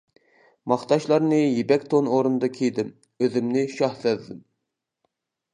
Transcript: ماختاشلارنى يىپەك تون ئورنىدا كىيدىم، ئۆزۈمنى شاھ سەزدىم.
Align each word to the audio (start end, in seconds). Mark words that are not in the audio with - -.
ماختاشلارنى 0.71 1.41
يىپەك 1.41 1.85
تون 1.93 2.09
ئورنىدا 2.15 2.51
كىيدىم، 2.57 2.91
ئۆزۈمنى 3.27 3.67
شاھ 3.77 4.03
سەزدىم. 4.07 4.45